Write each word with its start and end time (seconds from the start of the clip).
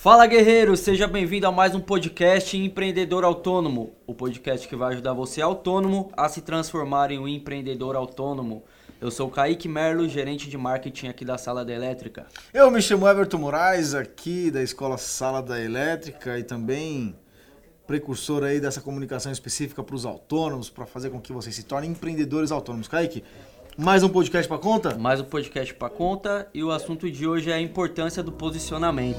Fala 0.00 0.28
guerreiro, 0.28 0.76
seja 0.76 1.08
bem-vindo 1.08 1.48
a 1.48 1.50
mais 1.50 1.74
um 1.74 1.80
podcast 1.80 2.56
Empreendedor 2.56 3.24
Autônomo, 3.24 3.96
o 4.06 4.14
podcast 4.14 4.68
que 4.68 4.76
vai 4.76 4.92
ajudar 4.92 5.12
você 5.12 5.42
autônomo 5.42 6.12
a 6.16 6.28
se 6.28 6.40
transformar 6.40 7.10
em 7.10 7.18
um 7.18 7.26
empreendedor 7.26 7.96
autônomo. 7.96 8.62
Eu 9.00 9.10
sou 9.10 9.26
o 9.26 9.30
Kaique 9.30 9.66
Merlo, 9.66 10.08
gerente 10.08 10.48
de 10.48 10.56
marketing 10.56 11.08
aqui 11.08 11.24
da 11.24 11.36
Sala 11.36 11.64
da 11.64 11.72
Elétrica. 11.72 12.28
Eu 12.54 12.70
me 12.70 12.80
chamo 12.80 13.08
Everton 13.08 13.38
Moraes, 13.38 13.92
aqui 13.92 14.52
da 14.52 14.62
Escola 14.62 14.96
Sala 14.96 15.42
da 15.42 15.60
Elétrica 15.60 16.38
e 16.38 16.44
também 16.44 17.16
precursor 17.84 18.44
aí 18.44 18.60
dessa 18.60 18.80
comunicação 18.80 19.32
específica 19.32 19.82
para 19.82 19.96
os 19.96 20.06
autônomos, 20.06 20.70
para 20.70 20.86
fazer 20.86 21.10
com 21.10 21.20
que 21.20 21.32
vocês 21.32 21.56
se 21.56 21.64
tornem 21.64 21.90
empreendedores 21.90 22.52
autônomos. 22.52 22.86
Kaique, 22.86 23.24
mais 23.76 24.04
um 24.04 24.08
podcast 24.08 24.46
para 24.46 24.58
conta? 24.58 24.96
Mais 24.96 25.20
um 25.20 25.24
podcast 25.24 25.74
para 25.74 25.90
conta 25.90 26.48
e 26.54 26.62
o 26.62 26.70
assunto 26.70 27.10
de 27.10 27.26
hoje 27.26 27.50
é 27.50 27.54
a 27.54 27.60
importância 27.60 28.22
do 28.22 28.30
posicionamento. 28.30 29.18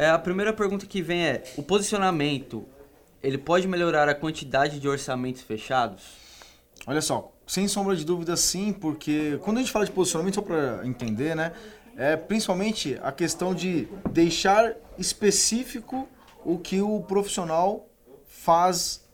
É, 0.00 0.08
a 0.08 0.18
primeira 0.18 0.50
pergunta 0.52 0.86
que 0.86 1.02
vem 1.02 1.26
é: 1.26 1.44
o 1.58 1.62
posicionamento 1.62 2.64
ele 3.22 3.36
pode 3.36 3.68
melhorar 3.68 4.08
a 4.08 4.14
quantidade 4.14 4.80
de 4.80 4.88
orçamentos 4.88 5.42
fechados? 5.42 6.02
Olha 6.86 7.02
só, 7.02 7.30
sem 7.46 7.68
sombra 7.68 7.94
de 7.94 8.02
dúvida 8.02 8.34
sim, 8.34 8.72
porque 8.72 9.38
quando 9.42 9.58
a 9.58 9.60
gente 9.60 9.70
fala 9.70 9.84
de 9.84 9.90
posicionamento, 9.90 10.36
só 10.36 10.40
para 10.40 10.80
entender, 10.86 11.36
né, 11.36 11.52
é 11.98 12.16
principalmente 12.16 12.98
a 13.02 13.12
questão 13.12 13.54
de 13.54 13.88
deixar 14.10 14.74
específico 14.96 16.08
o 16.44 16.58
que 16.58 16.80
o 16.80 17.00
profissional 17.00 17.86
faz 18.26 19.04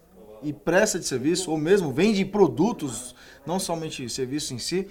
e 0.47 0.53
presta 0.53 0.99
de 0.99 1.05
serviço, 1.05 1.51
ou 1.51 1.59
mesmo 1.59 1.93
vende 1.93 2.25
produtos, 2.25 3.15
não 3.45 3.59
somente 3.59 4.09
serviço 4.09 4.55
em 4.55 4.59
si, 4.59 4.87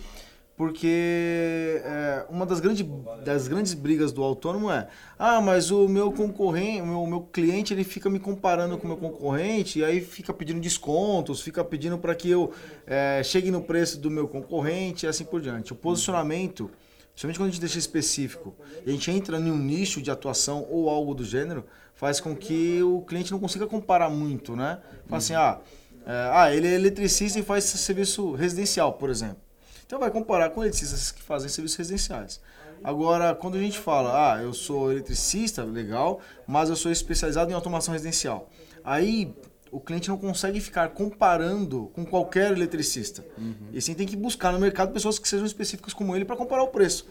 porque 0.57 1.81
é, 1.83 2.25
uma 2.29 2.45
das, 2.45 2.59
grande, 2.59 2.83
das 3.23 3.47
grandes 3.47 3.73
brigas 3.73 4.11
do 4.11 4.23
autônomo 4.23 4.71
é 4.71 4.87
ah, 5.17 5.41
mas 5.41 5.71
o 5.71 5.87
meu 5.87 6.11
concorrente, 6.11 6.81
o 6.81 6.85
meu, 6.85 7.01
o 7.01 7.07
meu 7.07 7.21
cliente 7.21 7.73
ele 7.73 7.83
fica 7.83 8.09
me 8.09 8.19
comparando 8.19 8.77
com 8.77 8.85
o 8.85 8.87
meu 8.87 8.97
concorrente 8.97 9.79
e 9.79 9.85
aí 9.85 9.99
fica 9.99 10.33
pedindo 10.33 10.59
descontos, 10.59 11.41
fica 11.41 11.63
pedindo 11.63 11.97
para 11.97 12.15
que 12.15 12.29
eu 12.29 12.53
é, 12.85 13.21
chegue 13.23 13.51
no 13.51 13.61
preço 13.61 13.99
do 13.99 14.09
meu 14.09 14.27
concorrente 14.27 15.05
e 15.05 15.09
assim 15.09 15.25
por 15.25 15.41
diante. 15.41 15.73
O 15.73 15.75
posicionamento, 15.75 16.69
principalmente 17.15 17.39
quando 17.39 17.47
a 17.47 17.51
gente 17.51 17.61
deixa 17.61 17.79
específico 17.79 18.53
e 18.85 18.89
a 18.89 18.91
gente 18.91 19.09
entra 19.09 19.39
em 19.39 19.49
um 19.49 19.57
nicho 19.57 20.01
de 20.01 20.11
atuação 20.11 20.67
ou 20.69 20.89
algo 20.89 21.15
do 21.15 21.23
gênero, 21.23 21.65
faz 21.93 22.19
com 22.19 22.35
que 22.35 22.83
o 22.83 23.01
cliente 23.01 23.31
não 23.31 23.39
consiga 23.39 23.65
comparar 23.65 24.09
muito, 24.09 24.53
né? 24.53 24.79
Fala 25.07 25.17
assim, 25.17 25.33
ah, 25.33 25.59
é, 26.05 26.29
ah, 26.33 26.53
ele 26.53 26.67
é 26.67 26.73
eletricista 26.73 27.39
e 27.39 27.43
faz 27.43 27.63
serviço 27.63 28.33
residencial, 28.33 28.93
por 28.93 29.09
exemplo. 29.09 29.37
Então 29.85 29.97
vai 29.97 30.11
comparar 30.11 30.49
com 30.49 30.61
eletricistas 30.61 31.11
que 31.11 31.21
fazem 31.21 31.47
serviços 31.47 31.77
residenciais. 31.77 32.41
Agora, 32.83 33.33
quando 33.33 33.55
a 33.55 33.61
gente 33.61 33.79
fala, 33.79 34.33
ah, 34.33 34.43
eu 34.43 34.53
sou 34.53 34.91
eletricista, 34.91 35.63
legal, 35.63 36.19
mas 36.45 36.69
eu 36.69 36.75
sou 36.75 36.91
especializado 36.91 37.49
em 37.49 37.53
automação 37.53 37.93
residencial. 37.93 38.49
Aí 38.83 39.33
o 39.71 39.79
cliente 39.79 40.09
não 40.09 40.17
consegue 40.17 40.59
ficar 40.61 40.89
comparando 40.89 41.91
com 41.93 42.05
qualquer 42.05 42.51
eletricista. 42.51 43.25
Uhum. 43.37 43.69
E 43.73 43.81
sim 43.81 43.93
tem 43.93 44.07
que 44.07 44.15
buscar 44.15 44.51
no 44.51 44.59
mercado 44.59 44.93
pessoas 44.93 45.19
que 45.19 45.27
sejam 45.27 45.45
específicas 45.45 45.93
como 45.93 46.15
ele 46.15 46.25
para 46.25 46.35
comparar 46.35 46.63
o 46.63 46.67
preço. 46.67 47.07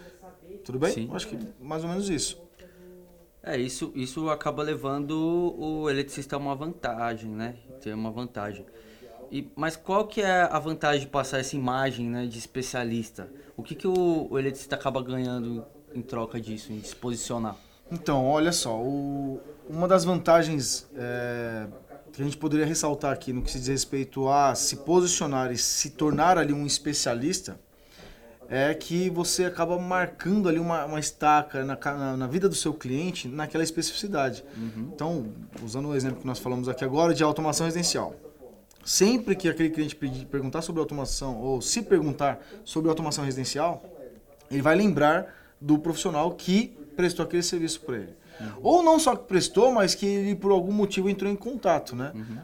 Tudo 0.64 0.78
bem? 0.78 0.92
Sim. 0.92 1.10
Acho 1.12 1.28
que 1.28 1.38
mais 1.60 1.82
ou 1.82 1.90
menos 1.90 2.08
isso. 2.08 2.42
É, 3.42 3.58
isso, 3.58 3.92
isso 3.94 4.30
acaba 4.30 4.62
levando 4.62 5.54
o 5.58 5.90
eletricista 5.90 6.36
a 6.36 6.38
uma 6.38 6.54
vantagem, 6.54 7.30
né? 7.30 7.56
Ter 7.82 7.92
uma 7.92 8.10
vantagem. 8.10 8.64
E, 9.30 9.50
mas 9.54 9.76
qual 9.76 10.06
que 10.06 10.22
é 10.22 10.42
a 10.42 10.58
vantagem 10.58 11.00
de 11.00 11.06
passar 11.08 11.40
essa 11.40 11.54
imagem 11.54 12.08
né, 12.08 12.26
de 12.26 12.38
especialista? 12.38 13.28
O 13.56 13.62
que, 13.62 13.74
que 13.74 13.86
o, 13.86 14.28
o 14.30 14.38
eletricista 14.38 14.76
acaba 14.76 15.02
ganhando 15.02 15.64
em 15.94 16.00
troca 16.00 16.40
disso, 16.40 16.72
em 16.72 16.82
se 16.82 16.96
posicionar? 16.96 17.56
Então, 17.92 18.24
olha 18.24 18.52
só, 18.52 18.80
o, 18.80 19.40
uma 19.68 19.86
das 19.86 20.04
vantagens 20.04 20.88
é, 20.96 21.66
que 22.14 22.22
a 22.22 22.24
gente 22.24 22.36
poderia 22.36 22.64
ressaltar 22.64 23.12
aqui 23.12 23.32
no 23.32 23.42
que 23.42 23.50
se 23.50 23.58
diz 23.58 23.66
respeito 23.66 24.28
a 24.28 24.54
se 24.54 24.76
posicionar 24.76 25.50
e 25.50 25.58
se 25.58 25.90
tornar 25.90 26.38
ali 26.38 26.52
um 26.52 26.64
especialista 26.64 27.58
é 28.48 28.72
que 28.72 29.10
você 29.10 29.46
acaba 29.46 29.76
marcando 29.78 30.48
ali 30.48 30.58
uma, 30.58 30.84
uma 30.84 31.00
estaca 31.00 31.64
na, 31.64 31.76
na, 31.76 32.16
na, 32.16 32.26
vida 32.26 32.48
do 32.48 32.54
seu 32.54 32.72
cliente 32.72 33.26
naquela 33.26 33.64
especificidade. 33.64 34.44
Uhum. 34.56 34.90
Então, 34.94 35.26
usando 35.64 35.88
o 35.88 35.96
exemplo 35.96 36.20
que 36.20 36.26
nós 36.26 36.38
falamos 36.38 36.68
aqui 36.68 36.84
agora 36.84 37.14
de 37.14 37.24
automação 37.24 37.66
residencial. 37.66 38.14
Sempre 38.84 39.34
que 39.34 39.48
aquele 39.48 39.70
cliente 39.70 39.96
pedir, 39.96 40.26
perguntar 40.26 40.62
sobre 40.62 40.80
automação 40.80 41.40
ou 41.40 41.62
se 41.62 41.82
perguntar 41.82 42.38
sobre 42.64 42.90
automação 42.90 43.24
residencial, 43.24 43.82
ele 44.50 44.60
vai 44.62 44.76
lembrar 44.76 45.34
do 45.58 45.78
profissional 45.78 46.30
que 46.32 46.76
prestou 46.94 47.24
aquele 47.24 47.42
serviço 47.42 47.80
para 47.80 47.96
ele. 47.96 48.14
Uhum. 48.40 48.46
Ou 48.62 48.82
não 48.82 48.98
só 48.98 49.14
que 49.16 49.24
prestou, 49.26 49.72
mas 49.72 49.94
que 49.94 50.06
ele 50.06 50.34
por 50.34 50.50
algum 50.50 50.72
motivo 50.72 51.08
entrou 51.08 51.30
em 51.30 51.36
contato, 51.36 51.94
né? 51.94 52.12
Uhum. 52.14 52.38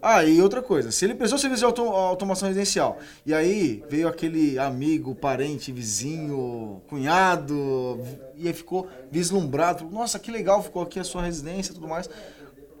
Ah, 0.00 0.24
e 0.24 0.40
outra 0.40 0.62
coisa, 0.62 0.92
se 0.92 1.04
ele 1.04 1.14
prestou 1.14 1.38
serviço 1.38 1.60
de 1.60 1.64
auto 1.64 1.82
automação 1.82 2.46
residencial 2.46 2.98
e 3.26 3.34
aí 3.34 3.82
veio 3.88 4.06
aquele 4.06 4.56
amigo, 4.56 5.12
parente, 5.12 5.72
vizinho, 5.72 6.80
cunhado 6.86 8.00
e 8.36 8.46
aí 8.46 8.54
ficou 8.54 8.88
vislumbrado, 9.10 9.84
nossa, 9.90 10.18
que 10.18 10.30
legal 10.30 10.62
ficou 10.62 10.82
aqui 10.82 11.00
a 11.00 11.04
sua 11.04 11.22
residência 11.22 11.72
e 11.72 11.74
tudo 11.74 11.88
mais. 11.88 12.08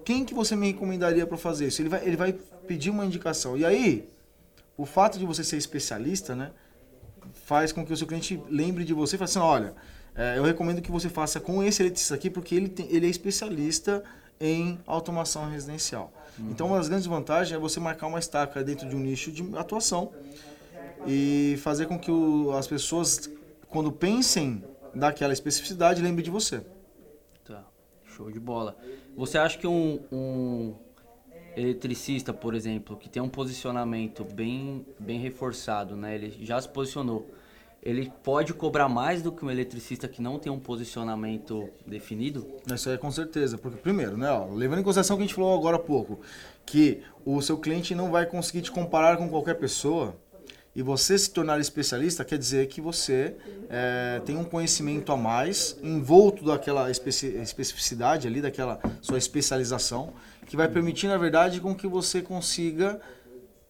Quem 0.04 0.24
que 0.24 0.32
você 0.32 0.54
me 0.54 0.68
recomendaria 0.68 1.26
para 1.26 1.36
fazer 1.36 1.66
isso? 1.66 1.82
Ele 1.82 1.88
vai, 1.88 2.06
ele 2.06 2.16
vai 2.16 2.32
pedir 2.32 2.90
uma 2.90 3.04
indicação. 3.04 3.56
E 3.56 3.64
aí, 3.64 4.08
o 4.76 4.86
fato 4.86 5.18
de 5.18 5.26
você 5.26 5.42
ser 5.42 5.56
especialista, 5.56 6.36
né, 6.36 6.52
faz 7.44 7.72
com 7.72 7.84
que 7.84 7.92
o 7.92 7.96
seu 7.96 8.06
cliente 8.06 8.40
lembre 8.48 8.84
de 8.84 8.92
você 8.92 9.16
e 9.16 9.18
fale 9.18 9.30
assim, 9.30 9.38
olha, 9.38 9.74
é, 10.14 10.38
eu 10.38 10.42
recomendo 10.42 10.82
que 10.82 10.90
você 10.90 11.08
faça 11.08 11.38
com 11.38 11.62
esse 11.62 11.82
eletricista 11.82 12.14
aqui, 12.14 12.28
porque 12.28 12.54
ele, 12.54 12.68
tem, 12.68 12.86
ele 12.90 13.06
é 13.06 13.08
especialista 13.08 14.02
em 14.40 14.78
automação 14.86 15.48
residencial. 15.48 16.12
Uhum. 16.38 16.50
Então, 16.50 16.66
uma 16.68 16.76
das 16.76 16.88
grandes 16.88 17.06
vantagens 17.06 17.54
é 17.54 17.58
você 17.58 17.78
marcar 17.80 18.06
uma 18.06 18.18
estaca 18.18 18.62
dentro 18.62 18.88
de 18.88 18.96
um 18.96 19.00
nicho 19.00 19.30
de 19.30 19.44
atuação 19.56 20.12
e 21.06 21.58
fazer 21.62 21.86
com 21.86 21.98
que 21.98 22.10
o, 22.10 22.52
as 22.52 22.66
pessoas, 22.66 23.30
quando 23.68 23.92
pensem 23.92 24.64
daquela 24.94 25.32
especificidade, 25.32 26.02
lembrem 26.02 26.24
de 26.24 26.30
você. 26.30 26.62
Tá, 27.44 27.64
show 28.04 28.30
de 28.30 28.40
bola. 28.40 28.76
Você 29.16 29.38
acha 29.38 29.58
que 29.58 29.66
um, 29.66 30.00
um 30.10 30.74
eletricista, 31.58 32.32
por 32.32 32.54
exemplo, 32.54 32.96
que 32.96 33.08
tem 33.08 33.20
um 33.20 33.28
posicionamento 33.28 34.24
bem, 34.24 34.86
bem 34.98 35.18
reforçado, 35.18 35.96
né? 35.96 36.14
Ele 36.14 36.44
já 36.44 36.60
se 36.60 36.68
posicionou. 36.68 37.28
Ele 37.82 38.12
pode 38.22 38.52
cobrar 38.54 38.88
mais 38.88 39.22
do 39.22 39.30
que 39.30 39.44
um 39.44 39.50
eletricista 39.50 40.08
que 40.08 40.20
não 40.20 40.38
tem 40.38 40.50
um 40.50 40.58
posicionamento 40.58 41.68
definido? 41.86 42.46
Isso 42.72 42.90
é 42.90 42.98
com 42.98 43.10
certeza, 43.10 43.56
porque 43.56 43.78
primeiro, 43.78 44.16
né, 44.16 44.30
ó, 44.30 44.52
levando 44.52 44.80
em 44.80 44.82
consideração 44.82 45.14
o 45.14 45.18
que 45.18 45.24
a 45.24 45.26
gente 45.26 45.34
falou 45.34 45.56
agora 45.56 45.76
há 45.76 45.80
pouco, 45.80 46.20
que 46.66 47.02
o 47.24 47.40
seu 47.40 47.56
cliente 47.56 47.94
não 47.94 48.10
vai 48.10 48.26
conseguir 48.26 48.62
te 48.62 48.72
comparar 48.72 49.16
com 49.16 49.28
qualquer 49.28 49.54
pessoa, 49.54 50.16
e 50.74 50.82
você 50.82 51.18
se 51.18 51.30
tornar 51.30 51.58
especialista 51.60 52.24
quer 52.24 52.38
dizer 52.38 52.66
que 52.68 52.80
você 52.80 53.34
é, 53.68 54.20
tem 54.24 54.36
um 54.36 54.44
conhecimento 54.44 55.10
a 55.10 55.16
mais, 55.16 55.76
envolto 55.82 56.44
daquela 56.44 56.90
especificidade 56.90 58.28
ali, 58.28 58.40
daquela 58.40 58.78
sua 59.00 59.18
especialização, 59.18 60.12
que 60.48 60.56
vai 60.56 60.66
permitir, 60.66 61.06
na 61.06 61.18
verdade, 61.18 61.60
com 61.60 61.74
que 61.74 61.86
você 61.86 62.22
consiga 62.22 63.00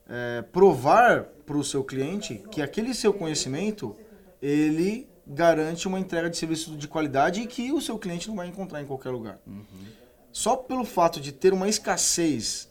é, 0.08 0.42
provar 0.52 1.24
para 1.44 1.56
o 1.56 1.64
seu 1.64 1.82
cliente 1.82 2.40
que 2.52 2.62
aquele 2.62 2.94
seu 2.94 3.12
conhecimento 3.12 3.96
ele 4.40 5.08
garante 5.26 5.88
uma 5.88 5.98
entrega 5.98 6.30
de 6.30 6.36
serviço 6.36 6.76
de 6.76 6.86
qualidade 6.86 7.42
e 7.42 7.46
que 7.48 7.72
o 7.72 7.80
seu 7.80 7.98
cliente 7.98 8.28
não 8.28 8.36
vai 8.36 8.46
encontrar 8.46 8.80
em 8.80 8.86
qualquer 8.86 9.10
lugar. 9.10 9.40
Uhum. 9.44 9.64
Só 10.32 10.56
pelo 10.56 10.84
fato 10.84 11.20
de 11.20 11.32
ter 11.32 11.52
uma 11.52 11.68
escassez 11.68 12.70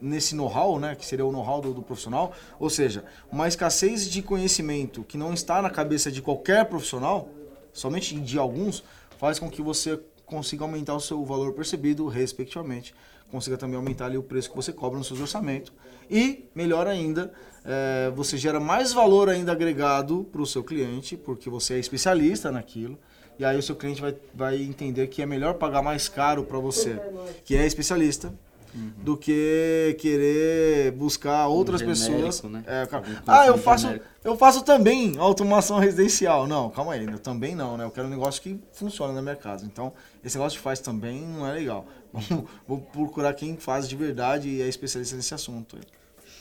nesse 0.00 0.34
know-how, 0.34 0.80
né, 0.80 0.96
que 0.96 1.06
seria 1.06 1.24
o 1.24 1.30
know-how 1.30 1.60
do, 1.60 1.72
do, 1.72 1.82
profissional, 1.82 2.32
ou 2.58 2.68
seja, 2.68 3.04
uma 3.30 3.46
escassez 3.46 4.10
de 4.10 4.20
conhecimento 4.20 5.04
que 5.04 5.16
não 5.16 5.32
está 5.32 5.62
na 5.62 5.70
cabeça 5.70 6.10
de 6.10 6.20
qualquer 6.20 6.64
profissional, 6.64 7.28
somente 7.72 8.18
de 8.18 8.36
alguns, 8.36 8.82
faz 9.16 9.38
com 9.38 9.48
que 9.48 9.62
você 9.62 10.00
consiga 10.26 10.64
aumentar 10.64 10.94
o 10.94 11.00
seu 11.00 11.24
valor 11.24 11.52
percebido, 11.52 12.06
respectivamente, 12.06 12.94
consiga 13.30 13.56
também 13.56 13.76
aumentar 13.76 14.06
ali 14.06 14.16
o 14.16 14.22
preço 14.22 14.50
que 14.50 14.56
você 14.56 14.72
cobra 14.72 14.98
no 14.98 15.04
seu 15.04 15.16
orçamento. 15.20 15.72
E, 16.10 16.46
melhor 16.54 16.86
ainda, 16.86 17.32
é, 17.64 18.10
você 18.14 18.36
gera 18.36 18.58
mais 18.58 18.92
valor 18.92 19.28
ainda 19.28 19.52
agregado 19.52 20.26
para 20.32 20.40
o 20.40 20.46
seu 20.46 20.64
cliente, 20.64 21.16
porque 21.16 21.50
você 21.50 21.74
é 21.74 21.78
especialista 21.78 22.50
naquilo. 22.50 22.98
E 23.38 23.44
aí 23.44 23.56
o 23.56 23.62
seu 23.62 23.76
cliente 23.76 24.00
vai, 24.00 24.16
vai 24.34 24.60
entender 24.60 25.06
que 25.06 25.22
é 25.22 25.26
melhor 25.26 25.54
pagar 25.54 25.82
mais 25.82 26.08
caro 26.08 26.42
para 26.44 26.58
você, 26.58 27.00
que 27.44 27.54
é 27.54 27.64
especialista, 27.64 28.32
Uhum. 28.74 28.92
do 28.98 29.16
que 29.16 29.96
querer 29.98 30.92
buscar 30.92 31.48
outras 31.48 31.80
um 31.80 31.94
genérico, 31.94 32.26
pessoas. 32.26 32.52
Né? 32.52 32.64
É, 32.66 32.88
ah, 33.26 33.46
eu 33.46 33.56
faço, 33.56 33.88
eu 34.22 34.36
faço 34.36 34.62
também 34.62 35.16
automação 35.18 35.78
residencial. 35.78 36.46
Não, 36.46 36.68
calma 36.70 36.92
aí, 36.92 37.06
eu 37.06 37.18
também 37.18 37.54
não, 37.54 37.76
né? 37.76 37.84
Eu 37.84 37.90
quero 37.90 38.06
um 38.06 38.10
negócio 38.10 38.42
que 38.42 38.60
funciona 38.72 39.12
na 39.12 39.22
minha 39.22 39.36
casa. 39.36 39.64
Então, 39.64 39.92
esse 40.22 40.36
negócio 40.36 40.58
que 40.58 40.62
faz 40.62 40.80
também 40.80 41.22
não 41.22 41.46
é 41.46 41.52
legal. 41.52 41.86
Vou 42.68 42.78
procurar 42.78 43.32
quem 43.34 43.56
faz 43.56 43.88
de 43.88 43.96
verdade 43.96 44.48
e 44.48 44.62
é 44.62 44.68
especialista 44.68 45.16
nesse 45.16 45.34
assunto. 45.34 45.78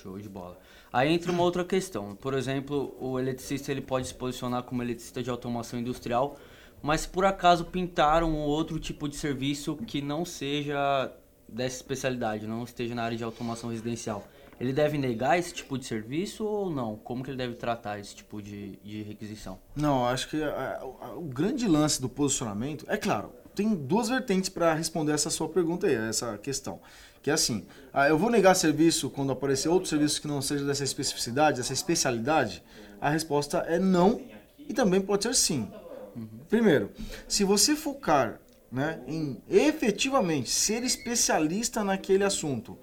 Show 0.02 0.20
de 0.20 0.28
bola. 0.30 0.58
Aí 0.92 1.12
entra 1.12 1.32
uma 1.32 1.44
outra 1.44 1.64
questão. 1.64 2.16
Por 2.16 2.34
exemplo, 2.34 2.96
o 3.00 3.20
eletricista 3.20 3.72
ele 3.72 3.82
pode 3.82 4.08
se 4.08 4.14
posicionar 4.14 4.64
como 4.64 4.82
eletricista 4.82 5.22
de 5.22 5.30
automação 5.30 5.80
industrial, 5.80 6.38
mas 6.82 7.02
se 7.02 7.10
por 7.10 7.26
acaso 7.26 7.66
pintaram 7.66 8.32
um 8.32 8.40
outro 8.40 8.80
tipo 8.80 9.08
de 9.08 9.16
serviço 9.16 9.76
que 9.76 10.02
não 10.02 10.24
seja 10.24 11.12
dessa 11.48 11.78
especialidade, 11.78 12.46
não 12.48 12.64
esteja 12.64 12.94
na 12.94 13.04
área 13.04 13.18
de 13.18 13.24
automação 13.24 13.70
residencial, 13.70 14.28
ele 14.60 14.74
deve 14.74 14.98
negar 14.98 15.38
esse 15.38 15.54
tipo 15.54 15.78
de 15.78 15.86
serviço 15.86 16.44
ou 16.44 16.70
não? 16.70 16.96
Como 16.96 17.24
que 17.24 17.30
ele 17.30 17.38
deve 17.38 17.54
tratar 17.56 18.00
esse 18.00 18.16
tipo 18.16 18.42
de, 18.42 18.78
de 18.78 19.04
requisição? 19.04 19.60
Não, 19.76 20.06
acho 20.06 20.30
que 20.30 20.42
a, 20.42 20.80
a, 21.02 21.16
o 21.16 21.22
grande 21.22 21.68
lance 21.68 22.02
do 22.02 22.10
posicionamento, 22.10 22.86
é 22.88 22.98
claro, 22.98 23.32
tem 23.54 23.74
duas 23.76 24.10
vertentes 24.10 24.50
para 24.50 24.74
responder 24.74 25.14
essa 25.14 25.30
sua 25.30 25.48
pergunta 25.48 25.88
aí, 25.88 25.96
essa 25.96 26.38
questão. 26.38 26.80
Que 27.22 27.30
é 27.30 27.34
assim, 27.34 27.66
ah, 27.94 28.08
eu 28.08 28.18
vou 28.18 28.30
negar 28.30 28.56
serviço 28.56 29.10
quando 29.10 29.32
aparecer 29.32 29.70
outro 29.70 29.90
serviço 29.90 30.22
que 30.22 30.28
não 30.28 30.42
seja 30.42 30.66
dessa 30.66 30.84
especificidade, 30.84 31.58
dessa 31.58 31.74
especialidade? 31.74 32.64
A 33.02 33.10
resposta 33.10 33.60
é 33.68 33.78
não 33.78 34.22
e 34.60 34.74
também 34.74 35.02
pode 35.02 35.24
ser 35.24 35.36
sim. 35.36 35.68
Uhum. 36.16 36.28
Primeiro, 36.50 36.92
se 37.28 37.44
você 37.44 37.76
focar 37.76 38.40
né, 38.72 39.00
em 39.08 39.42
efetivamente 39.50 40.50
ser 40.50 40.84
especialista 40.84 41.84
naquele 41.84 42.24
assunto 42.24 42.78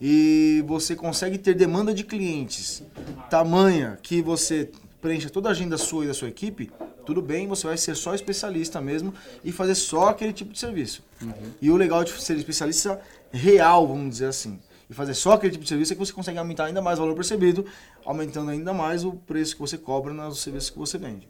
e 0.00 0.64
você 0.66 0.94
consegue 0.94 1.38
ter 1.38 1.54
demanda 1.54 1.92
de 1.92 2.04
clientes 2.04 2.82
tamanha 3.28 3.98
que 4.02 4.22
você 4.22 4.70
preencha 5.00 5.30
toda 5.30 5.48
a 5.48 5.52
agenda 5.52 5.78
sua 5.78 6.04
e 6.04 6.08
da 6.08 6.14
sua 6.14 6.28
equipe, 6.28 6.70
tudo 7.06 7.22
bem, 7.22 7.46
você 7.46 7.66
vai 7.66 7.76
ser 7.76 7.94
só 7.94 8.14
especialista 8.14 8.80
mesmo 8.80 9.14
e 9.44 9.50
fazer 9.50 9.74
só 9.74 10.08
aquele 10.08 10.32
tipo 10.32 10.52
de 10.52 10.58
serviço. 10.58 11.02
Uhum. 11.22 11.32
E 11.60 11.70
o 11.70 11.76
legal 11.76 12.04
de 12.04 12.10
ser 12.20 12.36
especialista 12.36 13.00
real, 13.32 13.86
vamos 13.86 14.10
dizer 14.10 14.26
assim, 14.26 14.58
e 14.90 14.94
fazer 14.94 15.14
só 15.14 15.32
aquele 15.32 15.52
tipo 15.52 15.64
de 15.64 15.68
serviço 15.68 15.92
é 15.92 15.96
que 15.96 16.00
você 16.00 16.12
consegue 16.12 16.38
aumentar 16.38 16.64
ainda 16.64 16.80
mais 16.80 16.98
o 16.98 17.02
valor 17.02 17.14
percebido, 17.14 17.64
aumentando 18.04 18.50
ainda 18.50 18.72
mais 18.72 19.04
o 19.04 19.12
preço 19.12 19.54
que 19.54 19.60
você 19.60 19.76
cobra 19.76 20.12
nos 20.12 20.40
serviços 20.42 20.70
que 20.70 20.78
você 20.78 20.98
vende. 20.98 21.28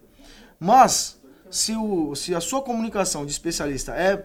Mas, 0.61 1.18
se, 1.51 1.75
o, 1.75 2.15
se 2.15 2.35
a 2.35 2.41
sua 2.41 2.63
comunicação 2.63 3.25
de 3.25 3.33
especialista 3.33 3.93
é 3.95 4.25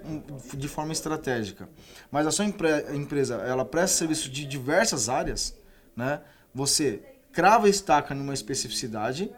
de 0.56 0.68
forma 0.68 0.92
estratégica, 0.92 1.70
mas 2.12 2.28
a 2.28 2.32
sua 2.32 2.46
empresa 2.46 3.36
ela 3.36 3.66
presta 3.66 3.98
serviço 3.98 4.30
de 4.30 4.46
diversas 4.46 5.10
áreas, 5.10 5.58
né? 5.96 6.22
você 6.54 7.02
crava 7.32 7.68
e 7.68 7.72
estaca 7.72 8.14
numa 8.14 8.34
especificidade, 8.34 9.32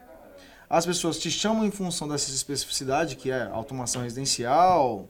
as 0.70 0.86
pessoas 0.86 1.20
te 1.20 1.30
chamam 1.30 1.66
em 1.66 1.72
função 1.72 2.08
dessa 2.08 2.30
especificidade, 2.32 3.16
que 3.16 3.32
é 3.32 3.44
automação 3.44 4.02
residencial, 4.02 5.08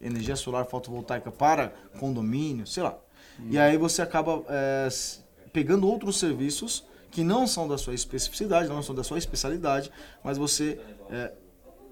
energia 0.00 0.34
solar 0.34 0.64
fotovoltaica 0.64 1.30
para 1.30 1.72
condomínio, 1.98 2.66
sei 2.66 2.82
lá. 2.82 2.98
Hum. 3.38 3.48
E 3.50 3.58
aí 3.58 3.76
você 3.76 4.02
acaba 4.02 4.42
é, 4.48 4.88
pegando 5.52 5.86
outros 5.86 6.18
serviços 6.18 6.84
que 7.10 7.22
não 7.22 7.46
são 7.46 7.68
da 7.68 7.78
sua 7.78 7.94
especificidade, 7.94 8.68
não 8.68 8.82
são 8.82 8.94
da 8.94 9.04
sua 9.04 9.18
especialidade, 9.18 9.90
mas 10.22 10.36
você 10.36 10.80
é, 11.10 11.32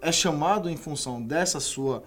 é 0.02 0.12
chamado 0.12 0.68
em 0.68 0.76
função 0.76 1.22
dessa 1.22 1.60
sua 1.60 2.02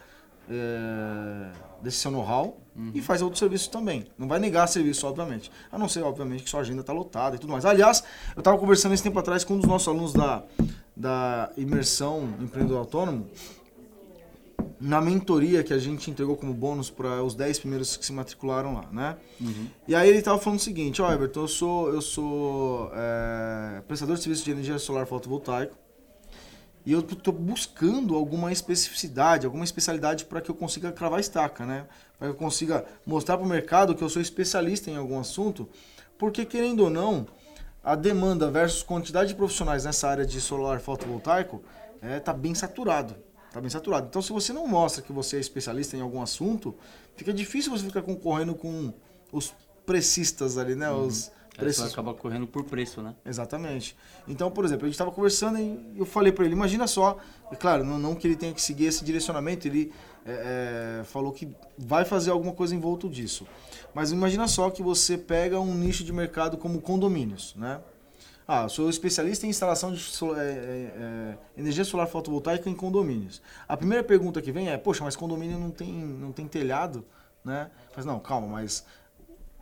é, 0.50 1.50
desse 1.82 1.98
seu 1.98 2.12
know-how 2.12 2.60
uhum. 2.76 2.92
e 2.94 3.02
faz 3.02 3.22
outro 3.22 3.40
serviço 3.40 3.70
também. 3.70 4.06
Não 4.18 4.28
vai 4.28 4.40
negar 4.40 4.68
serviço, 4.68 5.08
obviamente. 5.08 5.52
A 5.72 5.78
não 5.78 5.88
ser, 5.88 6.04
obviamente, 6.04 6.44
que 6.44 6.50
sua 6.50 6.60
agenda 6.60 6.82
está 6.82 6.94
lotada 6.94 7.36
e 7.36 7.40
tudo 7.40 7.52
mais. 7.52 7.66
Aliás, 7.66 8.04
eu 8.36 8.40
estava 8.40 8.58
conversando 8.58 8.94
esse 8.94 9.04
tempo 9.04 9.18
atrás 9.18 9.44
com 9.44 9.56
um 9.56 9.58
dos 9.58 9.68
nossos 9.68 9.88
alunos 9.88 10.14
da, 10.14 10.44
da 10.96 11.52
imersão 11.58 12.30
empreendedor 12.40 12.80
autônomo, 12.80 13.28
na 14.80 15.00
mentoria 15.00 15.64
que 15.64 15.74
a 15.74 15.78
gente 15.78 16.12
entregou 16.12 16.36
como 16.36 16.54
bônus 16.54 16.90
para 16.90 17.24
os 17.24 17.34
10 17.34 17.60
primeiros 17.60 17.96
que 17.96 18.06
se 18.06 18.12
matricularam 18.12 18.74
lá, 18.74 18.86
né? 18.92 19.18
Uhum. 19.40 19.68
E 19.88 19.96
aí 19.96 20.10
ele 20.10 20.20
estava 20.20 20.38
falando 20.38 20.60
o 20.60 20.62
seguinte, 20.62 21.02
ó, 21.02 21.08
oh, 21.08 21.14
Everton, 21.14 21.42
eu 21.42 21.48
sou, 21.48 21.90
eu 21.90 22.02
sou 22.02 22.92
é, 22.94 23.82
prestador 23.88 24.16
de 24.18 24.24
serviço 24.24 24.44
de 24.44 24.52
energia 24.52 24.78
solar 24.78 25.08
fotovoltaico, 25.08 25.76
e 26.86 26.92
eu 26.92 27.00
estou 27.00 27.34
buscando 27.34 28.16
alguma 28.16 28.52
especificidade, 28.52 29.46
alguma 29.46 29.64
especialidade 29.64 30.26
para 30.26 30.40
que 30.40 30.52
eu 30.52 30.56
consiga 30.56 30.92
cravar 30.92 31.20
estaca, 31.20 31.66
né? 31.66 31.88
Para 32.20 32.28
que 32.28 32.34
eu 32.34 32.38
consiga 32.38 32.86
mostrar 33.06 33.38
para 33.38 33.46
o 33.46 33.50
mercado 33.50 33.96
que 33.96 34.04
eu 34.04 34.10
sou 34.10 34.22
especialista 34.22 34.92
em 34.92 34.96
algum 34.96 35.20
assunto, 35.20 35.68
porque 36.18 36.46
querendo 36.46 36.82
ou 36.82 36.90
não, 36.90 37.26
a 37.84 37.96
demanda 37.96 38.50
versus 38.52 38.84
quantidade 38.84 39.30
de 39.30 39.36
profissionais 39.36 39.86
nessa 39.86 40.08
área 40.08 40.26
de 40.26 40.40
solar 40.40 40.80
fotovoltaico 40.80 41.64
está 41.96 42.08
é, 42.08 42.20
tá 42.20 42.34
bem 42.34 42.54
saturado. 42.54 43.16
Está 43.48 43.62
bem 43.62 43.70
saturado. 43.70 44.08
Então, 44.10 44.22
se 44.22 44.34
você 44.34 44.52
não 44.52 44.68
mostra 44.68 45.02
que 45.02 45.14
você 45.14 45.38
é 45.38 45.40
especialista 45.40 45.96
em 45.96 46.02
algum 46.02 46.22
assunto, 46.22 46.76
fica 47.16 47.34
difícil 47.34 47.72
você 47.72 47.86
ficar 47.86 48.02
concorrendo 48.02 48.54
com 48.54 48.94
os 49.32 49.54
precistas 49.86 50.58
ali, 50.58 50.76
né? 50.76 50.92
Uhum. 50.92 51.08
Os 51.08 51.32
Preço... 51.58 51.84
Acaba 51.86 52.14
correndo 52.14 52.46
por 52.46 52.64
preço, 52.64 53.02
né? 53.02 53.16
Exatamente. 53.26 53.96
Então, 54.28 54.52
por 54.52 54.66
exemplo, 54.66 54.86
a 54.86 54.88
gente 54.88 54.96
estava 54.96 55.12
conversando 55.12 55.58
e 55.60 55.94
eu 55.96 56.06
falei 56.06 56.32
para 56.32 56.46
ele, 56.46 56.54
imagina 56.54 56.86
só, 56.86 57.18
e 57.52 57.56
claro, 57.56 57.84
não, 57.84 57.98
não, 57.98 58.16
que 58.16 58.28
ele 58.28 58.36
tenha 58.36 58.54
que 58.54 58.62
seguir 58.62 58.86
esse 58.86 59.06
direcionamento, 59.06 59.68
ele 59.68 59.92
é, 60.26 61.00
é, 61.02 61.04
falou 61.06 61.32
que 61.32 61.48
vai 61.78 62.04
fazer 62.04 62.32
alguma 62.32 62.52
coisa 62.52 62.76
em 62.76 62.80
volta 62.80 63.08
disso. 63.08 63.48
Mas 63.94 64.12
imagina 64.12 64.48
só 64.48 64.70
que 64.70 64.84
você 64.84 65.18
pega 65.18 65.60
um 65.60 65.74
nicho 65.74 66.04
de 66.04 66.12
mercado 66.12 66.58
como 66.58 66.82
condomínios, 66.82 67.56
né? 67.56 67.80
Ah, 68.48 68.70
sou 68.70 68.90
especialista 68.90 69.48
em 69.48 69.50
instalação 69.50 69.92
de 69.92 70.00
é, 70.00 70.40
é, 70.40 70.44
é, 70.44 71.38
energia 71.58 71.84
solar 71.84 72.06
fotovoltaica 72.06 72.70
em 72.70 72.76
condomínios. 72.76 73.42
A 73.68 73.76
primeira 73.76 74.04
pergunta 74.04 74.40
que 74.40 74.52
vem 74.52 74.70
é, 74.70 74.78
poxa, 74.78 75.04
mas 75.04 75.16
condomínio 75.16 75.58
não 75.58 75.72
tem, 75.72 75.92
não 75.92 76.32
tem 76.32 76.48
telhado, 76.48 77.04
né? 77.44 77.72
Mas 77.96 78.06
não, 78.06 78.20
calma, 78.20 78.48
mas 78.48 78.86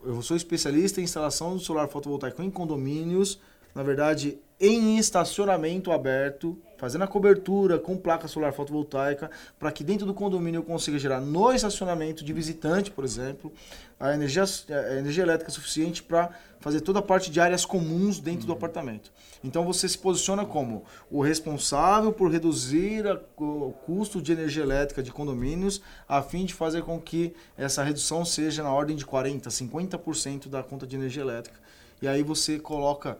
eu 0.05 0.21
sou 0.21 0.35
especialista 0.37 0.99
em 0.99 1.03
instalação 1.03 1.57
de 1.57 1.63
solar 1.63 1.87
fotovoltaico 1.87 2.41
em 2.41 2.51
condomínios, 2.51 3.39
na 3.73 3.83
verdade, 3.83 4.37
em 4.65 4.97
estacionamento 4.97 5.91
aberto, 5.91 6.57
fazendo 6.77 7.03
a 7.03 7.07
cobertura 7.07 7.77
com 7.77 7.97
placa 7.97 8.29
solar 8.29 8.53
fotovoltaica, 8.53 9.29
para 9.59 9.69
que 9.73 9.83
dentro 9.83 10.05
do 10.05 10.13
condomínio 10.13 10.59
eu 10.59 10.63
consiga 10.63 10.97
gerar 10.97 11.19
no 11.19 11.51
estacionamento 11.51 12.23
de 12.23 12.31
visitante, 12.31 12.89
por 12.89 13.03
exemplo, 13.03 13.51
a 13.99 14.13
energia, 14.13 14.45
a 14.69 14.97
energia 14.97 15.23
elétrica 15.23 15.51
suficiente 15.51 16.01
para 16.01 16.29
fazer 16.61 16.79
toda 16.79 16.99
a 16.99 17.01
parte 17.01 17.29
de 17.29 17.41
áreas 17.41 17.65
comuns 17.65 18.21
dentro 18.21 18.43
uhum. 18.43 18.47
do 18.47 18.53
apartamento. 18.53 19.11
Então 19.43 19.65
você 19.65 19.89
se 19.89 19.97
posiciona 19.97 20.45
como 20.45 20.85
o 21.11 21.21
responsável 21.21 22.13
por 22.13 22.31
reduzir 22.31 23.05
a, 23.05 23.19
o 23.35 23.73
custo 23.85 24.21
de 24.21 24.31
energia 24.31 24.63
elétrica 24.63 25.03
de 25.03 25.11
condomínios, 25.11 25.81
a 26.07 26.21
fim 26.21 26.45
de 26.45 26.53
fazer 26.53 26.83
com 26.83 26.97
que 27.01 27.35
essa 27.57 27.83
redução 27.83 28.23
seja 28.23 28.63
na 28.63 28.71
ordem 28.71 28.95
de 28.95 29.05
40, 29.05 29.49
50% 29.49 30.47
da 30.47 30.63
conta 30.63 30.87
de 30.87 30.95
energia 30.95 31.21
elétrica. 31.21 31.59
E 32.01 32.07
aí 32.07 32.23
você 32.23 32.59
coloca, 32.59 33.17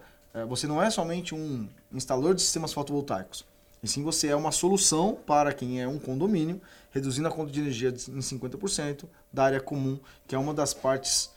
você 0.47 0.65
não 0.67 0.81
é 0.81 0.89
somente 0.89 1.35
um 1.35 1.67
instalador 1.91 2.33
de 2.33 2.41
sistemas 2.41 2.73
fotovoltaicos, 2.73 3.45
e 3.83 3.87
sim 3.87 4.01
você 4.01 4.29
é 4.29 4.35
uma 4.35 4.51
solução 4.51 5.17
para 5.27 5.53
quem 5.53 5.81
é 5.81 5.87
um 5.87 5.99
condomínio, 5.99 6.61
reduzindo 6.91 7.27
a 7.27 7.31
conta 7.31 7.51
de 7.51 7.59
energia 7.59 7.89
em 7.89 8.19
50% 8.19 9.03
da 9.31 9.43
área 9.43 9.59
comum, 9.59 9.99
que 10.25 10.33
é 10.33 10.37
uma 10.37 10.53
das 10.53 10.73
partes 10.73 11.31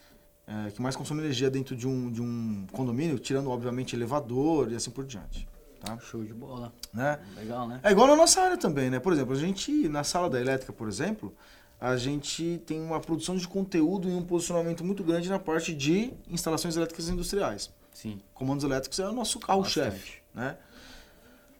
é, 0.47 0.71
que 0.71 0.81
mais 0.81 0.95
consome 0.95 1.21
energia 1.21 1.49
dentro 1.49 1.75
de 1.75 1.85
um, 1.85 2.09
de 2.09 2.21
um 2.21 2.65
condomínio, 2.71 3.19
tirando, 3.19 3.49
obviamente, 3.49 3.95
elevador 3.95 4.71
e 4.71 4.75
assim 4.75 4.89
por 4.89 5.03
diante. 5.03 5.45
Tá? 5.81 5.97
Show 5.99 6.23
de 6.23 6.33
bola. 6.33 6.71
Né? 6.93 7.19
Legal, 7.35 7.67
né? 7.67 7.81
É 7.83 7.91
igual 7.91 8.07
na 8.07 8.15
nossa 8.15 8.41
área 8.41 8.57
também, 8.57 8.89
né? 8.89 8.97
Por 8.99 9.11
exemplo, 9.11 9.33
a 9.33 9.37
gente, 9.37 9.89
na 9.89 10.05
sala 10.05 10.29
da 10.29 10.39
elétrica, 10.39 10.71
por 10.71 10.87
exemplo, 10.87 11.35
a 11.81 11.97
gente 11.97 12.61
tem 12.65 12.81
uma 12.81 12.99
produção 13.01 13.35
de 13.35 13.45
conteúdo 13.45 14.09
e 14.09 14.13
um 14.13 14.23
posicionamento 14.23 14.85
muito 14.85 15.03
grande 15.03 15.29
na 15.29 15.37
parte 15.37 15.75
de 15.75 16.13
instalações 16.29 16.77
elétricas 16.77 17.09
industriais. 17.09 17.69
Sim. 17.97 18.21
Comandos 18.31 18.63
elétricos 18.63 18.99
é 18.99 19.09
o 19.09 19.11
nosso 19.11 19.39
carro-chefe, 19.39 20.21
né? 20.31 20.55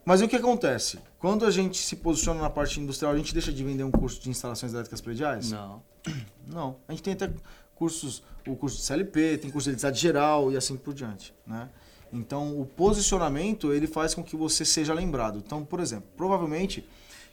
Mas 0.05 0.21
o 0.21 0.27
que 0.27 0.35
acontece? 0.35 0.99
Quando 1.17 1.43
a 1.43 1.49
gente 1.49 1.79
se 1.79 1.95
posiciona 1.95 2.39
na 2.39 2.49
parte 2.49 2.79
industrial, 2.79 3.11
a 3.11 3.17
gente 3.17 3.33
deixa 3.33 3.51
de 3.51 3.63
vender 3.63 3.83
um 3.83 3.89
curso 3.89 4.21
de 4.21 4.29
instalações 4.29 4.71
elétricas 4.71 5.01
prediais? 5.01 5.49
Não. 5.49 5.81
Não. 6.45 6.75
A 6.87 6.91
gente 6.91 7.01
tem 7.01 7.13
até 7.13 7.31
cursos, 7.73 8.21
o 8.47 8.55
curso 8.55 8.77
de 8.77 8.83
CLP, 8.83 9.39
tem 9.39 9.49
curso 9.49 9.63
de 9.63 9.71
eletricidade 9.71 9.99
geral 9.99 10.51
e 10.51 10.55
assim 10.55 10.77
por 10.77 10.93
diante, 10.93 11.33
né? 11.45 11.69
Então, 12.13 12.61
o 12.61 12.67
posicionamento, 12.67 13.73
ele 13.73 13.87
faz 13.87 14.13
com 14.13 14.23
que 14.23 14.35
você 14.35 14.63
seja 14.63 14.93
lembrado. 14.93 15.41
Então, 15.43 15.65
por 15.65 15.79
exemplo, 15.79 16.07
provavelmente, 16.15 16.87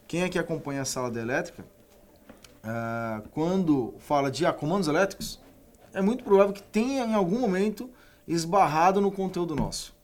quem 0.08 0.23
é 0.23 0.30
que 0.30 0.38
acompanha 0.38 0.80
a 0.80 0.87
sala 0.87 1.11
da 1.11 1.20
elétrica, 1.20 1.62
uh, 1.62 3.28
quando 3.32 3.94
fala 3.99 4.30
de 4.30 4.46
ah, 4.46 4.52
comandos 4.52 4.88
elétricos, 4.88 5.38
é 5.92 6.00
muito 6.00 6.25
provável 6.25 6.54
que 6.54 6.62
tenha 6.62 7.04
em 7.04 7.14
algum 7.14 7.38
momento 7.38 7.90
esbarrado 8.26 9.00
no 9.00 9.11
conteúdo 9.11 9.54
nosso 9.54 9.95